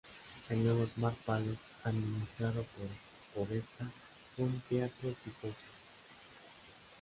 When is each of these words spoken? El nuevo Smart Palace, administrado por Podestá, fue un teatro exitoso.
El 0.49 0.63
nuevo 0.63 0.83
Smart 0.87 1.15
Palace, 1.27 1.59
administrado 1.83 2.63
por 2.65 3.45
Podestá, 3.45 3.85
fue 4.35 4.45
un 4.45 4.59
teatro 4.67 5.09
exitoso. 5.11 5.53